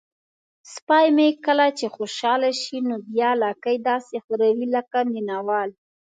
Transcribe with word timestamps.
سپی 0.73 1.07
مې 1.15 1.27
کله 1.45 1.67
چې 1.77 1.85
خوشحاله 1.95 2.49
شي 2.61 2.77
نو 2.87 2.95
بیا 3.11 3.29
لکۍ 3.43 3.77
داسې 3.89 4.15
ښوروي 4.25 4.67
لکه 4.75 4.99
مینه 5.11 5.37
وال. 5.47 5.69